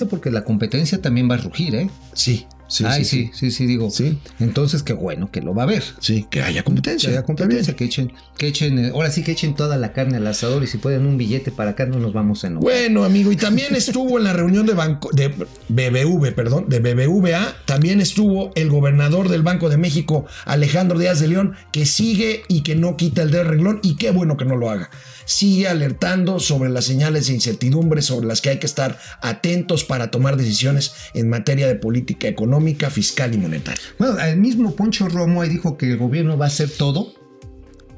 porque 0.07 0.31
la 0.31 0.45
competencia 0.45 1.01
también 1.01 1.31
va 1.31 1.35
a 1.35 1.39
rugir, 1.39 1.75
¿eh? 1.75 1.91
Sí, 2.13 2.47
sí, 2.69 2.85
Ay, 2.87 3.05
sí, 3.05 3.31
sí, 3.33 3.51
sí, 3.51 3.51
sí, 3.51 3.67
digo. 3.67 3.91
Sí. 3.91 4.19
Entonces, 4.41 4.83
qué 4.83 4.93
bueno 4.93 5.31
que 5.31 5.41
lo 5.41 5.55
va 5.55 5.65
a 5.65 5.67
ver. 5.67 5.83
Sí, 6.01 6.27
que 6.31 6.43
haya 6.43 6.63
competencia. 6.63 7.09
Que 7.09 7.17
haya 7.17 7.25
competencia, 7.25 7.75
que 7.75 7.85
echen, 7.85 8.13
que 8.37 8.49
echen, 8.49 8.79
eh, 8.79 8.91
ahora 8.95 9.11
sí 9.11 9.23
que 9.23 9.33
echen 9.33 9.55
toda 9.55 9.77
la 9.77 9.93
carne 9.93 10.17
al 10.17 10.27
asador 10.27 10.63
y 10.63 10.67
si 10.67 10.79
pueden 10.79 11.07
un 11.07 11.19
billete 11.19 11.51
para 11.51 11.71
acá 11.71 11.87
no 11.87 11.99
nos 11.99 12.13
vamos 12.13 12.45
a 12.45 12.49
enojar. 12.49 12.63
Bueno, 12.63 13.05
amigo, 13.05 13.33
y 13.33 13.37
también 13.37 13.75
estuvo 13.75 14.19
en 14.19 14.25
la 14.25 14.33
reunión 14.33 14.67
de 14.67 14.75
banco 14.75 15.11
de 15.13 15.29
BBV, 15.69 16.35
perdón, 16.35 16.67
de 16.69 16.81
BBVA, 16.81 17.57
también 17.65 18.01
estuvo 18.01 18.53
el 18.55 18.69
gobernador 18.69 19.29
del 19.29 19.43
Banco 19.43 19.69
de 19.69 19.77
México, 19.77 20.27
Alejandro 20.45 20.99
Díaz 20.99 21.21
de 21.21 21.29
León, 21.29 21.55
que 21.73 21.87
sigue 21.87 22.43
y 22.49 22.63
que 22.63 22.77
no 22.77 22.97
quita 22.97 23.23
el 23.23 23.31
dedo 23.31 23.45
renglón 23.45 23.81
y 23.83 23.97
qué 23.97 24.11
bueno 24.11 24.37
que 24.37 24.45
no 24.45 24.57
lo 24.57 24.71
haga. 24.71 24.91
Sigue 25.25 25.67
alertando 25.67 26.39
sobre 26.39 26.71
las 26.71 26.85
señales 26.85 27.27
de 27.27 27.35
incertidumbre 27.35 28.03
sobre 28.03 28.27
las 28.27 28.41
que 28.41 28.51
hay 28.51 28.59
que 28.59 28.67
estar 28.67 28.99
atentos 29.21 29.85
para 29.85 30.11
tomar 30.11 30.37
decisiones 30.37 30.93
en 31.15 31.29
materia 31.29 31.67
de 31.67 31.75
política 31.75 32.29
económica, 32.29 32.56
fiscal 32.91 33.35
y 33.35 33.39
monetaria. 33.39 33.83
Bueno, 33.99 34.19
el 34.21 34.37
mismo 34.39 34.75
Poncho 34.75 35.09
Romo 35.09 35.43
dijo 35.45 35.77
que 35.77 35.91
el 35.91 35.97
gobierno 35.97 36.37
va 36.39 36.47
a 36.47 36.49
hacer 36.49 36.71
todo, 36.71 37.15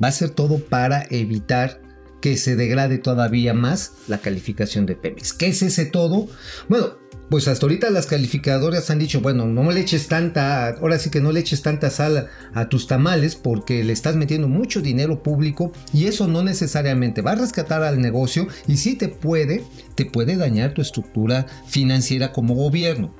va 0.03 0.07
a 0.07 0.11
hacer 0.11 0.31
todo 0.31 0.59
para 0.59 1.07
evitar 1.11 1.83
que 2.21 2.37
se 2.37 2.57
degrade 2.57 2.99
todavía 2.99 3.55
más 3.55 3.93
la 4.09 4.19
calificación 4.19 4.87
de 4.87 4.97
Pemex. 4.97 5.33
¿Qué 5.33 5.49
es 5.49 5.63
ese 5.63 5.87
todo? 5.87 6.29
Bueno, 6.69 6.99
pues 7.31 7.47
hasta 7.49 7.67
ahorita 7.67 7.91
las 7.91 8.07
calificadoras 8.07 8.91
han 8.91 8.99
dicho, 8.99 9.21
bueno, 9.21 9.47
no 9.47 9.71
le 9.71 9.81
eches 9.81 10.09
tanta, 10.09 10.69
ahora 10.69 10.99
sí 10.99 11.11
que 11.11 11.21
no 11.21 11.31
le 11.33 11.41
eches 11.41 11.63
tanta 11.63 11.91
sal 11.91 12.29
a, 12.55 12.61
a 12.61 12.69
tus 12.69 12.87
tamales 12.87 13.37
porque 13.37 13.85
le 13.85 13.93
estás 13.93 14.17
metiendo 14.17 14.49
mucho 14.49 14.81
dinero 14.81 15.23
público 15.23 15.73
y 15.93 16.07
eso 16.07 16.27
no 16.27 16.43
necesariamente 16.43 17.21
va 17.23 17.33
a 17.33 17.35
rescatar 17.37 17.83
al 17.83 18.01
negocio 18.01 18.47
y 18.67 18.77
sí 18.79 18.95
te 18.97 19.09
puede, 19.09 19.63
te 19.95 20.07
puede 20.07 20.37
dañar 20.37 20.73
tu 20.75 20.81
estructura 20.83 21.47
financiera 21.67 22.33
como 22.33 22.55
gobierno. 22.55 23.15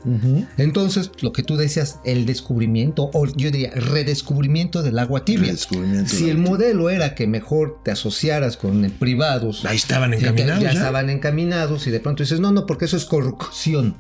Entonces, 0.57 1.11
lo 1.21 1.33
que 1.33 1.43
tú 1.43 1.57
decías, 1.57 1.99
el 2.05 2.25
descubrimiento, 2.27 3.11
o 3.13 3.27
yo 3.27 3.51
diría, 3.51 3.71
redescubrimiento 3.75 4.83
del 4.83 4.99
agua 4.99 5.25
tibia. 5.25 5.47
Redescubrimiento 5.49 6.11
Si 6.15 6.31
el 6.31 6.39
modelo 6.39 6.91
era 6.91 7.15
que 7.15 7.27
mejor 7.27 7.81
te 7.85 7.91
asociaras 7.91 8.57
con 8.57 8.85
eh, 8.85 8.91
privados, 8.91 9.65
Ahí 9.65 9.77
estaban 9.77 10.13
ya- 10.13 10.19
encaminados. 10.19 10.63
ya 10.63 10.73
ya. 10.73 10.79
estaban 10.79 11.11
encaminados 11.11 11.87
y 11.87 11.91
de 11.91 12.01
pronto 12.01 12.23
dices, 12.23 12.41
no, 12.41 12.53
no, 12.53 12.67
porque 12.67 12.87
eso 12.87 12.97
es 12.97 13.05
corrupción. 13.05 13.97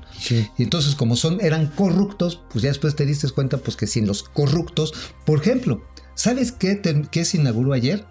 Y 0.59 0.62
entonces, 0.62 0.95
como 0.95 1.17
son, 1.17 1.40
eran 1.40 1.69
corruptos, 1.69 2.43
pues 2.50 2.62
ya 2.62 2.69
después 2.69 2.97
te 2.97 3.07
diste 3.07 3.28
cuenta, 3.31 3.59
pues 3.59 3.76
que 3.76 3.87
sin 3.87 4.07
los 4.07 4.23
corruptos, 4.23 4.93
por 5.25 5.40
ejemplo, 5.40 5.83
¿sabes 6.14 6.52
qué, 6.52 6.81
qué 7.11 7.25
se 7.25 7.38
inauguró 7.38 7.73
ayer? 7.73 8.05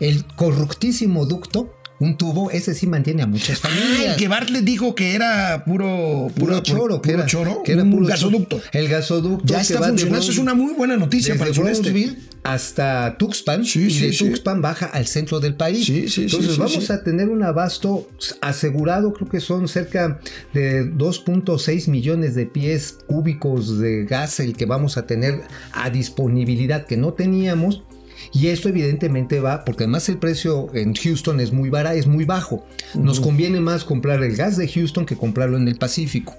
El 0.00 0.26
corruptísimo 0.26 1.26
ducto 1.26 1.74
un 2.00 2.16
tubo, 2.16 2.50
ese 2.50 2.74
sí 2.74 2.86
mantiene 2.86 3.22
a 3.22 3.26
muchas 3.26 3.60
familias. 3.60 4.14
Ah, 4.14 4.16
que 4.16 4.28
Bartlett 4.28 4.64
dijo 4.64 4.94
que 4.94 5.14
era 5.14 5.64
puro, 5.64 6.28
puro 6.34 6.60
choro, 6.60 7.00
que 7.00 7.10
puro 7.10 7.18
era, 7.20 7.26
choro, 7.26 7.62
que 7.62 7.72
era 7.72 7.82
un 7.82 7.90
puro 7.90 8.06
gasoducto. 8.06 8.60
El 8.72 8.88
gasoducto 8.88 9.44
Ya 9.46 9.60
está 9.60 9.82
funcionando, 9.82 10.18
eso 10.18 10.32
es 10.32 10.38
una 10.38 10.54
muy 10.54 10.74
buena 10.74 10.96
noticia 10.96 11.36
para 11.36 11.50
el 11.50 11.54
sureste. 11.54 12.16
Hasta 12.42 13.16
Tuxpan 13.16 13.64
Sí, 13.64 13.86
y 13.86 13.90
sí, 13.90 14.06
de 14.06 14.12
sí. 14.12 14.28
Tuxpan 14.28 14.60
baja 14.60 14.86
al 14.86 15.06
centro 15.06 15.40
del 15.40 15.54
país. 15.54 15.86
Sí, 15.86 16.02
sí, 16.02 16.10
sí, 16.10 16.22
Entonces 16.24 16.58
vamos 16.58 16.90
a 16.90 17.02
tener 17.02 17.30
un 17.30 17.42
abasto 17.42 18.10
asegurado, 18.42 19.14
creo 19.14 19.30
que 19.30 19.40
son 19.40 19.66
cerca 19.66 20.20
de 20.52 20.84
2.6 20.84 21.88
millones 21.88 22.34
de 22.34 22.44
pies 22.44 22.98
cúbicos 23.06 23.78
de 23.78 24.04
gas 24.04 24.40
el 24.40 24.54
que 24.56 24.66
vamos 24.66 24.98
a 24.98 25.06
tener 25.06 25.40
a 25.72 25.88
disponibilidad 25.88 26.84
que 26.86 26.98
no 26.98 27.14
teníamos. 27.14 27.82
Y 28.32 28.48
esto 28.48 28.68
evidentemente 28.68 29.40
va, 29.40 29.64
porque 29.64 29.84
además 29.84 30.08
el 30.08 30.18
precio 30.18 30.68
en 30.74 30.94
Houston 30.94 31.40
es 31.40 31.52
muy 31.52 31.70
barato, 31.70 31.96
es 31.96 32.06
muy 32.06 32.24
bajo. 32.24 32.64
Nos 32.94 33.20
conviene 33.20 33.60
más 33.60 33.84
comprar 33.84 34.22
el 34.22 34.36
gas 34.36 34.56
de 34.56 34.68
Houston 34.68 35.06
que 35.06 35.16
comprarlo 35.16 35.56
en 35.56 35.68
el 35.68 35.76
Pacífico, 35.76 36.34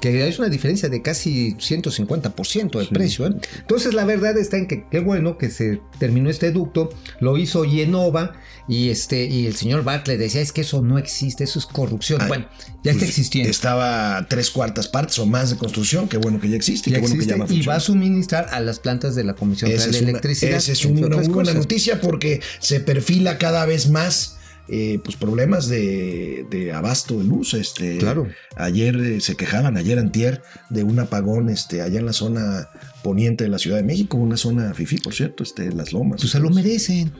que 0.00 0.26
es 0.28 0.38
una 0.38 0.48
diferencia 0.48 0.88
de 0.88 1.02
casi 1.02 1.54
150% 1.54 2.78
de 2.78 2.86
precio. 2.86 3.26
¿eh? 3.26 3.32
Entonces 3.58 3.94
la 3.94 4.04
verdad 4.04 4.36
está 4.38 4.56
en 4.56 4.66
que 4.66 4.84
qué 4.90 5.00
bueno 5.00 5.38
que 5.38 5.50
se 5.50 5.80
terminó 5.98 6.30
este 6.30 6.50
ducto, 6.52 6.90
lo 7.20 7.36
hizo 7.38 7.64
Yenova 7.64 8.32
y 8.68 8.90
este 8.90 9.24
y 9.26 9.46
el 9.46 9.56
señor 9.56 9.82
Bartlett 9.84 10.18
decía 10.18 10.40
es 10.40 10.52
que 10.52 10.60
eso 10.62 10.82
no 10.82 10.98
existe, 10.98 11.44
eso 11.44 11.58
es 11.58 11.66
corrupción. 11.66 12.20
Ay, 12.22 12.28
bueno, 12.28 12.46
ya 12.84 12.92
está 12.92 13.00
Pues, 13.00 13.10
existiendo. 13.10 13.50
Estaba 13.50 14.26
tres 14.28 14.50
cuartas 14.50 14.88
partes 14.88 15.18
o 15.18 15.26
más 15.26 15.50
de 15.50 15.56
construcción, 15.56 16.08
qué 16.08 16.18
bueno 16.18 16.40
que 16.40 16.48
ya 16.48 16.56
existe, 16.56 16.90
Ya 16.90 16.96
qué 16.96 17.00
bueno 17.00 17.14
existe 17.16 17.34
que 17.34 17.38
ya 17.38 17.44
va 17.44 17.50
a 17.50 17.54
y 17.54 17.62
va 17.62 17.74
a 17.76 17.80
suministrar 17.80 18.48
a 18.50 18.60
las 18.60 18.78
plantas 18.78 19.14
de 19.14 19.24
la 19.24 19.34
Comisión 19.34 19.70
Federal 19.70 19.92
de 19.92 19.98
Electricidad. 19.98 20.54
esa 20.54 20.72
es 20.72 20.84
entre 20.84 21.19
una 21.20 21.26
otras 21.26 21.28
muy 21.28 21.34
buena 21.34 21.50
cosas. 21.50 21.64
noticia 21.64 22.00
porque 22.00 22.40
se 22.58 22.80
perfila 22.80 23.38
cada 23.38 23.64
vez 23.66 23.88
más 23.90 24.36
eh, 24.72 25.00
pues 25.02 25.16
problemas 25.16 25.68
de, 25.68 26.46
de 26.50 26.72
abasto 26.72 27.18
de 27.18 27.24
luz. 27.24 27.54
Este, 27.54 27.98
Claro. 27.98 28.28
Ayer 28.56 28.94
eh, 28.96 29.20
se 29.20 29.34
quejaban, 29.34 29.76
ayer 29.76 29.98
antier, 29.98 30.42
de 30.68 30.84
un 30.84 30.98
apagón 31.00 31.48
este, 31.50 31.82
allá 31.82 31.98
en 31.98 32.06
la 32.06 32.12
zona 32.12 32.68
poniente 33.02 33.44
de 33.44 33.50
la 33.50 33.58
Ciudad 33.58 33.78
de 33.78 33.82
México, 33.82 34.16
una 34.16 34.36
zona 34.36 34.72
fifí, 34.74 34.98
por 34.98 35.12
cierto, 35.14 35.42
este, 35.42 35.72
las 35.72 35.92
lomas. 35.92 36.20
Pues 36.20 36.30
se 36.32 36.38
lo 36.38 36.50
merecen. 36.50 37.12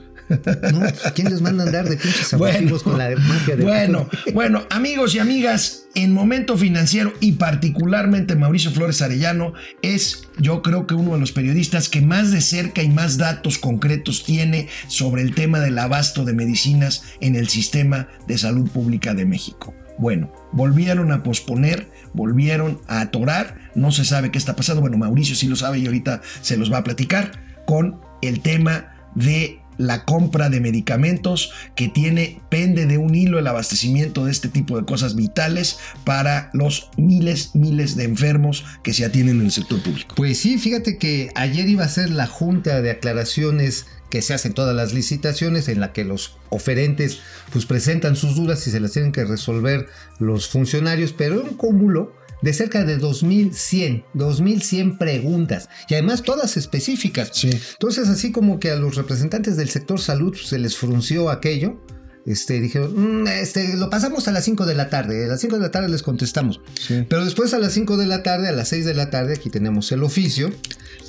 ¿No? 0.71 0.81
¿Quién 1.13 1.29
les 1.29 1.41
manda 1.41 1.63
a 1.63 1.67
andar 1.67 1.89
de 1.89 1.97
pinches 1.97 2.33
abusivos 2.33 2.83
con 2.83 2.97
la 2.97 3.09
magia 3.15 3.55
de 3.55 3.63
Bueno, 3.63 4.09
bueno, 4.33 4.63
amigos 4.69 5.15
y 5.15 5.19
amigas, 5.19 5.85
en 5.95 6.13
momento 6.13 6.57
financiero 6.57 7.13
y 7.19 7.33
particularmente 7.33 8.35
Mauricio 8.35 8.71
Flores 8.71 9.01
Arellano 9.01 9.53
es, 9.81 10.27
yo 10.39 10.61
creo 10.61 10.87
que 10.87 10.93
uno 10.93 11.13
de 11.13 11.19
los 11.19 11.31
periodistas 11.31 11.89
que 11.89 12.01
más 12.01 12.31
de 12.31 12.41
cerca 12.41 12.81
y 12.81 12.89
más 12.89 13.17
datos 13.17 13.57
concretos 13.57 14.23
tiene 14.23 14.67
sobre 14.87 15.21
el 15.21 15.35
tema 15.35 15.59
del 15.59 15.77
abasto 15.77 16.23
de 16.23 16.33
medicinas 16.33 17.03
en 17.19 17.35
el 17.35 17.49
sistema 17.49 18.07
de 18.27 18.37
salud 18.37 18.69
pública 18.69 19.13
de 19.13 19.25
México. 19.25 19.73
Bueno, 19.97 20.31
volvieron 20.51 21.11
a 21.11 21.21
posponer, 21.21 21.87
volvieron 22.13 22.81
a 22.87 23.01
atorar, 23.01 23.69
no 23.75 23.91
se 23.91 24.05
sabe 24.05 24.31
qué 24.31 24.37
está 24.37 24.55
pasando. 24.55 24.81
Bueno, 24.81 24.97
Mauricio 24.97 25.35
sí 25.35 25.47
lo 25.47 25.55
sabe 25.55 25.79
y 25.79 25.85
ahorita 25.85 26.21
se 26.41 26.57
los 26.57 26.71
va 26.71 26.77
a 26.77 26.83
platicar 26.83 27.31
con 27.67 28.01
el 28.21 28.41
tema 28.41 28.95
de 29.15 29.60
la 29.81 30.05
compra 30.05 30.49
de 30.49 30.59
medicamentos 30.59 31.51
que 31.75 31.87
tiene 31.87 32.41
pende 32.49 32.85
de 32.85 32.97
un 32.97 33.15
hilo 33.15 33.39
el 33.39 33.47
abastecimiento 33.47 34.25
de 34.25 34.31
este 34.31 34.47
tipo 34.47 34.77
de 34.77 34.85
cosas 34.85 35.15
vitales 35.15 35.79
para 36.03 36.49
los 36.53 36.89
miles, 36.97 37.55
miles 37.55 37.95
de 37.95 38.03
enfermos 38.03 38.63
que 38.83 38.93
se 38.93 39.05
atienden 39.05 39.39
en 39.39 39.45
el 39.47 39.51
sector 39.51 39.81
público. 39.81 40.15
Pues 40.15 40.37
sí, 40.39 40.57
fíjate 40.57 40.97
que 40.97 41.31
ayer 41.35 41.67
iba 41.67 41.83
a 41.83 41.89
ser 41.89 42.11
la 42.11 42.27
junta 42.27 42.81
de 42.81 42.91
aclaraciones 42.91 43.87
que 44.09 44.21
se 44.21 44.33
hacen 44.33 44.53
todas 44.53 44.75
las 44.75 44.93
licitaciones 44.93 45.69
en 45.69 45.79
la 45.79 45.93
que 45.93 46.03
los 46.03 46.37
oferentes 46.49 47.21
pues 47.51 47.65
presentan 47.65 48.15
sus 48.15 48.35
dudas 48.35 48.67
y 48.67 48.71
se 48.71 48.79
las 48.79 48.91
tienen 48.91 49.13
que 49.13 49.23
resolver 49.23 49.87
los 50.19 50.49
funcionarios, 50.49 51.13
pero 51.13 51.41
un 51.41 51.55
cúmulo 51.55 52.13
de 52.41 52.53
cerca 52.53 52.83
de 52.83 52.97
2100, 52.97 54.05
2100 54.13 54.97
preguntas 54.97 55.69
y 55.87 55.93
además 55.93 56.23
todas 56.23 56.57
específicas. 56.57 57.29
Sí. 57.33 57.49
Entonces, 57.73 58.09
así 58.09 58.31
como 58.31 58.59
que 58.59 58.71
a 58.71 58.75
los 58.75 58.95
representantes 58.95 59.57
del 59.57 59.69
sector 59.69 59.99
salud 59.99 60.35
se 60.35 60.59
les 60.59 60.75
frunció 60.77 61.29
aquello, 61.29 61.81
este, 62.25 62.59
dijeron, 62.59 63.23
"Mm, 63.23 63.27
este, 63.27 63.75
lo 63.75 63.89
pasamos 63.89 64.27
a 64.27 64.31
las 64.31 64.43
5 64.43 64.65
de 64.65 64.75
la 64.75 64.89
tarde, 64.89 65.25
a 65.25 65.27
las 65.27 65.41
5 65.41 65.55
de 65.57 65.61
la 65.63 65.71
tarde 65.71 65.89
les 65.89 66.03
contestamos. 66.03 66.61
Sí. 66.79 67.05
Pero 67.09 67.25
después 67.25 67.53
a 67.53 67.59
las 67.59 67.73
5 67.73 67.97
de 67.97 68.05
la 68.05 68.23
tarde, 68.23 68.47
a 68.47 68.51
las 68.51 68.69
6 68.69 68.85
de 68.85 68.93
la 68.93 69.09
tarde, 69.09 69.33
aquí 69.33 69.49
tenemos 69.49 69.91
el 69.91 70.03
oficio, 70.03 70.51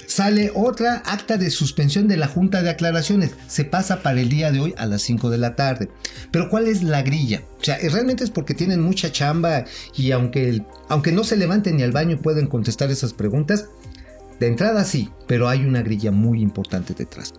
sale 0.07 0.51
otra 0.55 1.03
acta 1.07 1.39
de 1.39 1.51
suspensión 1.51 2.09
de 2.09 2.17
la 2.17 2.29
Junta 2.29 2.63
de 2.63 2.71
Aclaraciones. 2.71 3.31
Se 3.49 3.65
pasa 3.65 4.03
para 4.03 4.21
el 4.21 4.29
día 4.29 4.53
de 4.53 4.61
hoy 4.61 4.75
a 4.77 4.87
las 4.87 5.03
5 5.03 5.31
de 5.31 5.39
la 5.39 5.57
tarde. 5.57 5.89
Pero 6.31 6.49
¿cuál 6.51 6.69
es 6.69 6.83
la 6.83 7.03
grilla? 7.03 7.43
O 7.61 7.65
sea, 7.65 7.79
realmente 7.79 8.25
es 8.25 8.31
porque 8.31 8.55
tienen 8.55 8.81
mucha 8.81 9.11
chamba 9.11 9.65
y 9.97 10.11
aunque, 10.13 10.63
aunque 10.89 11.13
no 11.13 11.25
se 11.25 11.37
levanten 11.37 11.77
ni 11.77 11.83
al 11.83 11.93
baño 11.93 12.19
pueden 12.19 12.47
contestar 12.47 12.91
esas 12.91 13.15
preguntas, 13.15 13.67
de 14.39 14.49
entrada 14.49 14.85
sí, 14.85 15.09
pero 15.27 15.49
hay 15.49 15.65
una 15.65 15.83
grilla 15.83 16.11
muy 16.11 16.43
importante 16.43 16.95
detrás. 16.95 17.33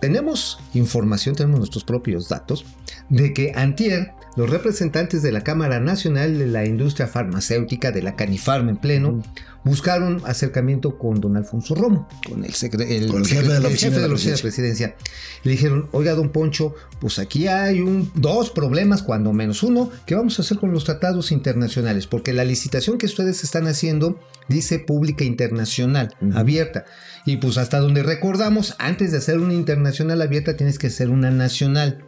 Tenemos 0.00 0.58
información, 0.74 1.34
tenemos 1.34 1.58
nuestros 1.58 1.84
propios 1.84 2.28
datos 2.28 2.64
de 3.08 3.32
que 3.32 3.52
antier 3.54 4.12
los 4.36 4.48
representantes 4.48 5.22
de 5.22 5.32
la 5.32 5.42
Cámara 5.42 5.80
Nacional 5.80 6.38
de 6.38 6.46
la 6.46 6.64
Industria 6.64 7.08
Farmacéutica, 7.08 7.90
de 7.90 8.02
la 8.02 8.14
Canifarma 8.14 8.70
en 8.70 8.76
pleno, 8.76 9.22
buscaron 9.64 10.22
acercamiento 10.24 10.96
con 10.96 11.20
don 11.20 11.36
Alfonso 11.36 11.74
Romo, 11.74 12.08
con 12.28 12.44
el, 12.44 12.52
el 12.88 13.08
Con 13.08 13.22
el 13.22 13.26
jefe 13.26 13.48
de 13.48 13.60
la 13.60 13.68
oficina 13.68 13.96
de 13.96 14.02
la 14.02 14.08
la 14.08 14.14
oficina 14.14 14.36
de 14.36 14.40
presidencia. 14.40 14.96
Le 15.42 15.50
dijeron, 15.50 15.88
oiga, 15.90 16.14
don 16.14 16.30
Poncho, 16.30 16.74
pues 17.00 17.18
aquí 17.18 17.48
hay 17.48 17.80
un, 17.80 18.10
dos 18.14 18.50
problemas, 18.50 19.02
cuando 19.02 19.32
menos 19.32 19.62
uno, 19.64 19.90
¿qué 20.06 20.14
vamos 20.14 20.38
a 20.38 20.42
hacer 20.42 20.58
con 20.58 20.70
los 20.70 20.84
tratados 20.84 21.32
internacionales? 21.32 22.06
Porque 22.06 22.32
la 22.32 22.44
licitación 22.44 22.96
que 22.96 23.06
ustedes 23.06 23.42
están 23.42 23.66
haciendo 23.66 24.20
dice 24.48 24.78
pública 24.78 25.24
internacional, 25.24 26.14
abierta. 26.34 26.84
Y 27.28 27.36
pues 27.36 27.58
hasta 27.58 27.78
donde 27.78 28.02
recordamos, 28.02 28.74
antes 28.78 29.12
de 29.12 29.18
hacer 29.18 29.38
una 29.38 29.52
internacional 29.52 30.22
abierta, 30.22 30.56
tienes 30.56 30.78
que 30.78 30.86
hacer 30.86 31.10
una 31.10 31.30
nacional. 31.30 32.02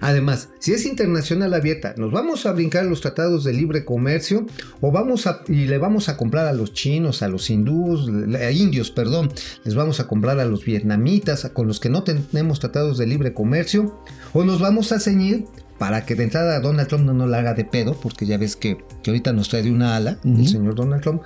Además, 0.00 0.50
si 0.60 0.72
es 0.72 0.86
internacional 0.86 1.54
abierta, 1.54 1.94
¿nos 1.96 2.12
vamos 2.12 2.46
a 2.46 2.52
brincar 2.52 2.84
los 2.84 3.00
tratados 3.00 3.42
de 3.42 3.52
libre 3.52 3.84
comercio 3.84 4.46
o 4.80 4.92
vamos 4.92 5.26
a 5.26 5.40
y 5.48 5.66
le 5.66 5.78
vamos 5.78 6.08
a 6.08 6.16
comprar 6.16 6.46
a 6.46 6.52
los 6.52 6.72
chinos, 6.72 7.22
a 7.22 7.28
los 7.28 7.50
hindús, 7.50 8.08
a 8.36 8.52
indios, 8.52 8.92
perdón, 8.92 9.32
les 9.64 9.74
vamos 9.74 9.98
a 9.98 10.06
comprar 10.06 10.38
a 10.38 10.44
los 10.44 10.64
vietnamitas, 10.64 11.50
con 11.52 11.66
los 11.66 11.80
que 11.80 11.90
no 11.90 12.04
tenemos 12.04 12.60
tratados 12.60 12.96
de 12.96 13.08
libre 13.08 13.34
comercio 13.34 14.00
o 14.32 14.44
nos 14.44 14.60
vamos 14.60 14.92
a 14.92 15.00
ceñir 15.00 15.46
para 15.80 16.06
que 16.06 16.14
de 16.14 16.22
entrada 16.22 16.60
Donald 16.60 16.88
Trump 16.88 17.06
no 17.06 17.12
nos 17.12 17.28
la 17.28 17.38
haga 17.38 17.54
de 17.54 17.64
pedo, 17.64 17.98
porque 18.00 18.24
ya 18.24 18.38
ves 18.38 18.54
que, 18.54 18.84
que 19.02 19.10
ahorita 19.10 19.32
nos 19.32 19.48
trae 19.48 19.64
de 19.64 19.72
una 19.72 19.96
ala 19.96 20.20
el 20.24 20.46
señor 20.46 20.76
Donald 20.76 21.02
Trump. 21.02 21.22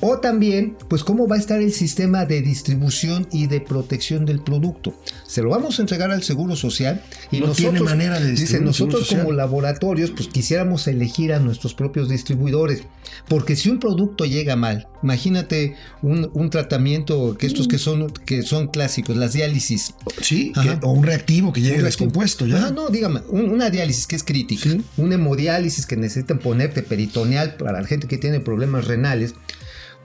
O 0.00 0.18
también, 0.18 0.76
pues 0.88 1.02
cómo 1.04 1.26
va 1.26 1.36
a 1.36 1.38
estar 1.38 1.60
el 1.60 1.72
sistema 1.72 2.24
de 2.26 2.42
distribución 2.42 3.26
y 3.32 3.46
de 3.46 3.60
protección 3.60 4.24
del 4.26 4.40
producto. 4.40 4.94
Se 5.26 5.42
lo 5.42 5.50
vamos 5.50 5.78
a 5.78 5.82
entregar 5.82 6.10
al 6.10 6.22
Seguro 6.22 6.56
Social 6.56 7.02
y 7.30 7.40
No 7.40 7.46
nosotros, 7.48 7.72
tiene 7.74 7.80
manera 7.84 8.20
de 8.20 8.32
dice, 8.32 8.60
nosotros 8.60 9.08
como 9.08 9.32
laboratorios, 9.32 10.10
pues 10.10 10.28
quisiéramos 10.28 10.86
elegir 10.88 11.32
a 11.32 11.38
nuestros 11.38 11.74
propios 11.74 12.08
distribuidores. 12.08 12.82
Porque 13.28 13.56
si 13.56 13.70
un 13.70 13.78
producto 13.78 14.24
llega 14.24 14.56
mal, 14.56 14.88
imagínate 15.02 15.74
un, 16.02 16.30
un 16.34 16.50
tratamiento 16.50 17.36
que 17.38 17.46
estos 17.46 17.68
que 17.68 17.78
son, 17.78 18.08
que 18.26 18.42
son 18.42 18.68
clásicos, 18.68 19.16
las 19.16 19.32
diálisis. 19.32 19.94
Sí, 20.20 20.52
Ajá. 20.54 20.80
que- 20.80 20.86
o 20.86 20.90
un 20.92 21.04
reactivo 21.04 21.52
que 21.52 21.60
llegue 21.60 21.78
Un 21.78 21.84
descompuesto 21.84 22.46
ya. 22.46 22.66
Ah, 22.66 22.70
no, 22.70 22.88
dígame, 22.88 23.20
un- 23.28 23.50
una 23.50 23.70
diálisis 23.70 24.06
que 24.06 24.16
es 24.16 24.24
crítica, 24.24 24.70
Sí. 24.70 24.82
una 24.96 25.14
hemodiálisis 25.14 25.86
que 25.86 25.96
necesitan 25.96 26.38
ponerte 26.38 26.82
peritoneal 26.82 27.56
para 27.56 27.80
la 27.80 27.86
gente 27.86 28.06
que 28.08 28.18
tiene 28.18 28.40
problemas 28.40 28.86
renales, 28.86 29.34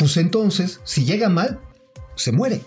pues 0.01 0.17
entonces, 0.17 0.79
si 0.84 1.05
llega 1.05 1.29
mal, 1.29 1.60
se 2.15 2.31
muere. 2.31 2.62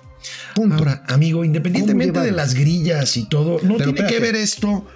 Punto. 0.54 0.76
Ahora, 0.76 1.02
amigo, 1.08 1.44
independientemente 1.44 2.14
¿Cómo 2.14 2.24
de 2.24 2.32
las 2.32 2.54
grillas 2.54 3.16
y 3.16 3.28
todo, 3.28 3.58
¿no 3.62 3.76
Pero 3.76 3.92
tiene 3.92 4.08
que 4.08 4.20
ver 4.20 4.36
esto 4.36 4.86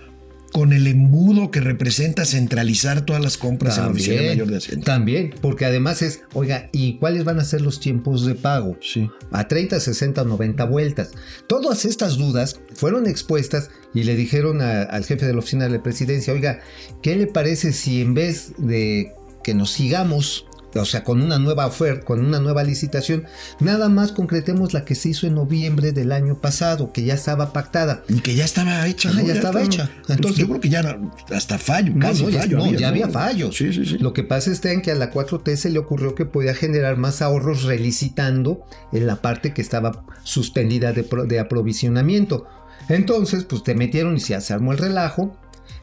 con 0.52 0.72
el 0.72 0.86
embudo 0.86 1.50
que 1.50 1.60
representa 1.60 2.24
centralizar 2.24 3.02
todas 3.04 3.22
las 3.22 3.36
compras 3.36 3.76
en 3.76 3.84
la 3.84 3.90
Oficina 3.90 4.22
Mayor 4.22 4.46
de 4.48 4.56
Hacienda? 4.56 4.84
también, 4.86 5.34
porque 5.42 5.66
además 5.66 6.00
es, 6.00 6.22
oiga, 6.32 6.70
¿y 6.72 6.96
cuáles 6.96 7.24
van 7.24 7.38
a 7.38 7.44
ser 7.44 7.60
los 7.60 7.80
tiempos 7.80 8.24
de 8.24 8.34
pago? 8.36 8.78
Sí. 8.80 9.10
a 9.30 9.46
30, 9.46 9.78
60 9.80 10.22
o 10.22 10.24
90 10.24 10.64
vueltas. 10.64 11.10
Todas 11.46 11.84
estas 11.84 12.16
dudas 12.16 12.60
fueron 12.74 13.06
expuestas 13.06 13.68
y 13.92 14.04
le 14.04 14.16
dijeron 14.16 14.62
a- 14.62 14.82
al 14.84 15.04
jefe 15.04 15.26
de 15.26 15.34
la 15.34 15.40
oficina 15.40 15.64
de 15.64 15.72
la 15.76 15.82
presidencia, 15.82 16.32
oiga, 16.32 16.60
¿qué 17.02 17.16
le 17.16 17.26
parece 17.26 17.74
si 17.74 18.00
en 18.00 18.14
vez 18.14 18.52
de 18.56 19.12
que 19.44 19.52
nos 19.52 19.70
sigamos, 19.70 20.46
o 20.82 20.84
sea, 20.84 21.04
con 21.04 21.22
una 21.22 21.38
nueva 21.38 21.66
oferta, 21.66 22.04
con 22.04 22.24
una 22.24 22.40
nueva 22.40 22.64
licitación, 22.64 23.24
nada 23.60 23.88
más 23.88 24.12
concretemos 24.12 24.72
la 24.72 24.84
que 24.84 24.94
se 24.94 25.10
hizo 25.10 25.26
en 25.26 25.34
noviembre 25.34 25.92
del 25.92 26.12
año 26.12 26.40
pasado, 26.40 26.92
que 26.92 27.04
ya 27.04 27.14
estaba 27.14 27.52
pactada? 27.52 28.02
Y 28.08 28.20
que 28.20 28.34
ya 28.34 28.44
estaba 28.44 28.86
hecha. 28.86 29.10
Ya 29.22 29.34
estaba 29.34 29.62
hecha. 29.62 29.90
Entonces, 30.08 30.38
yo 30.40 30.48
creo 30.48 30.60
que 30.60 30.68
ya 30.68 30.80
era 30.80 30.98
hasta 31.34 31.58
fallo, 31.58 31.92
No, 31.94 32.00
casi 32.00 32.22
no, 32.24 32.30
ya, 32.30 32.40
fallo. 32.40 32.58
no, 32.58 32.72
ya 32.72 32.88
había 32.88 33.08
fallos. 33.08 33.56
Sí, 33.56 33.72
sí, 33.72 33.84
sí. 33.84 33.98
Lo 33.98 34.12
que 34.12 34.22
pasa 34.24 34.50
está 34.50 34.72
en 34.72 34.82
que 34.82 34.90
a 34.90 34.94
la 34.94 35.10
4T 35.12 35.56
se 35.56 35.70
le 35.70 35.78
ocurrió 35.78 36.14
que 36.14 36.24
podía 36.26 36.54
generar 36.54 36.96
más 36.96 37.22
ahorros 37.22 37.64
relicitando 37.64 38.64
en 38.92 39.06
la 39.06 39.16
parte 39.16 39.52
que 39.54 39.62
estaba 39.62 40.04
suspendida 40.24 40.92
de, 40.92 41.06
de 41.26 41.38
aprovisionamiento. 41.40 42.46
Entonces, 42.88 43.44
pues 43.44 43.62
te 43.62 43.74
metieron 43.74 44.16
y 44.16 44.20
se, 44.20 44.40
se 44.40 44.52
armó 44.52 44.72
el 44.72 44.78
relajo. 44.78 45.36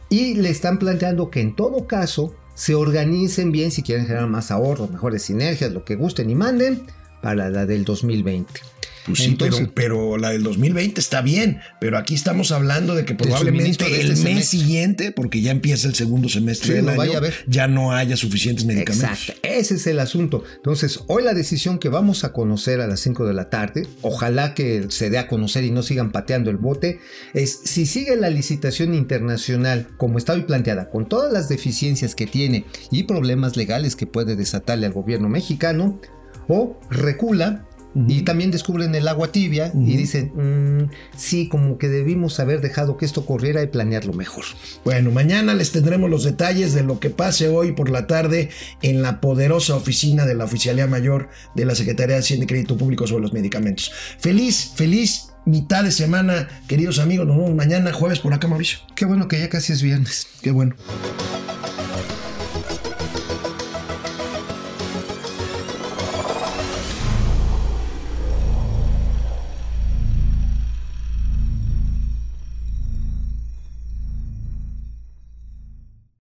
y 0.10 0.36
le 0.36 0.50
están 0.50 0.78
planteando 0.80 1.30
que 1.30 1.42
en 1.42 1.56
todo 1.56 1.88
caso 1.88 2.36
se 2.56 2.74
organicen 2.74 3.52
bien 3.52 3.70
si 3.70 3.84
quieren 3.84 4.08
generar 4.08 4.28
más 4.28 4.50
ahorros, 4.50 4.90
mejores 4.90 5.22
sinergias, 5.22 5.72
lo 5.72 5.86
que 5.86 5.96
gusten 5.96 6.30
y 6.30 6.36
manden 6.36 6.88
para 7.22 7.50
la 7.50 7.66
del 7.66 7.86
2020. 7.86 8.75
Pues 9.06 9.20
sí, 9.20 9.36
pero, 9.38 9.58
pero, 9.74 10.18
la 10.18 10.32
del 10.32 10.42
2020 10.42 11.00
está 11.00 11.22
bien, 11.22 11.60
pero 11.80 11.98
aquí 11.98 12.16
estamos 12.16 12.52
hablando 12.52 12.96
de 12.96 13.06
que 13.06 13.14
probablemente 13.14 13.86
el 14.02 14.12
este 14.12 14.34
mes 14.34 14.48
siguiente, 14.48 15.12
porque 15.12 15.42
ya 15.42 15.52
empieza 15.52 15.88
el 15.88 15.94
segundo 15.94 16.28
semestre 16.28 16.76
del 16.76 16.90
año, 16.90 17.22
ya 17.46 17.68
no 17.68 17.94
haya 17.94 18.18
suficientes 18.18 18.66
medicamentos. 18.66 19.30
Exacto, 19.30 19.48
ese 19.48 19.76
es 19.76 19.86
el 19.88 20.00
asunto. 20.00 20.44
Entonces, 20.56 21.02
hoy 21.08 21.24
la 21.24 21.34
decisión 21.34 21.78
que 21.78 21.90
vamos 21.90 22.24
a 22.24 22.34
conocer 22.34 22.82
a 22.82 22.88
las 22.88 23.00
5 23.02 23.26
de 23.28 23.34
la 23.34 23.50
tarde, 23.50 23.88
ojalá 24.02 24.56
que 24.56 24.88
se 24.90 25.12
dé 25.12 25.20
a 25.20 25.28
conocer 25.28 25.64
y 25.64 25.72
no 25.72 25.84
sigan 25.84 26.12
pateando 26.12 26.50
el 26.50 26.58
bote, 26.58 27.00
es 27.34 27.60
si 27.64 27.86
sigue 27.86 28.16
la 28.16 28.32
licitación 28.32 28.96
internacional 28.96 29.88
como 29.98 30.18
está 30.18 30.34
hoy 30.34 30.44
planteada, 30.44 30.90
con 30.90 31.08
todas 31.08 31.32
las 31.32 31.48
deficiencias 31.48 32.16
que 32.16 32.26
tiene 32.26 32.66
y 32.92 33.04
problemas 33.04 33.56
legales 33.56 33.96
que 33.96 34.08
puede 34.08 34.36
desatarle 34.36 34.88
al 34.88 34.94
gobierno 34.94 35.30
mexicano, 35.30 36.00
o 36.48 36.80
recula 36.90 37.68
y 37.96 38.24
también 38.24 38.52
descubren 38.52 38.94
el 38.94 39.08
agua 39.08 39.32
tibia 39.32 39.72
y 39.74 39.96
dicen, 39.96 40.32
mm, 40.36 40.90
sí, 41.16 41.48
como 41.48 41.78
que 41.78 41.88
debimos 41.88 42.40
haber 42.40 42.62
dejado 42.62 42.98
que 42.98 43.06
esto 43.06 43.26
corriera 43.26 43.64
y 43.64 43.68
planearlo 43.68 44.14
mejor. 44.14 44.44
Bueno, 44.84 45.12
mañana 45.12 45.54
les 45.54 45.72
tendremos 45.72 46.10
los 46.10 46.24
detalles 46.24 46.74
de 46.74 46.84
lo 46.84 47.00
que 47.00 47.10
pase 47.10 47.48
hoy 47.48 47.72
por 47.72 47.90
la 47.90 48.06
tarde 48.08 48.50
en 48.82 49.02
la 49.02 49.22
poderosa 49.22 49.76
oficina 49.76 50.26
de 50.26 50.36
la 50.36 50.44
Oficialía 50.46 50.88
Mayor 50.88 51.30
de 51.56 51.66
la 51.66 51.76
Secretaría 51.76 52.16
de 52.16 52.22
Hacienda 52.22 52.44
y 52.44 52.48
Crédito 52.48 52.78
Público 52.78 53.08
sobre 53.08 53.22
los 53.22 53.34
medicamentos. 53.34 53.92
Feliz, 54.20 54.74
feliz 54.76 55.30
mitad 55.46 55.84
de 55.84 55.92
semana, 55.92 56.50
queridos 56.68 57.00
amigos. 57.00 57.26
Nos 57.26 57.38
vemos 57.38 57.56
mañana, 57.56 57.94
jueves, 57.94 58.20
por 58.20 58.34
acá, 58.34 58.48
Mauricio. 58.48 58.80
Qué 58.96 59.06
bueno 59.06 59.28
que 59.28 59.40
ya 59.40 59.50
casi 59.50 59.74
es 59.74 59.82
viernes. 59.82 60.28
Qué 60.42 60.52
bueno. 60.52 60.76